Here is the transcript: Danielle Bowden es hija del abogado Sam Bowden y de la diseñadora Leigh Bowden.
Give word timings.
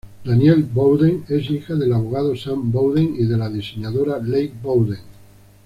Danielle 0.25 0.63
Bowden 0.63 1.25
es 1.29 1.47
hija 1.51 1.75
del 1.75 1.93
abogado 1.93 2.35
Sam 2.35 2.71
Bowden 2.71 3.13
y 3.19 3.27
de 3.27 3.37
la 3.37 3.49
diseñadora 3.49 4.17
Leigh 4.17 4.51
Bowden. 4.63 4.97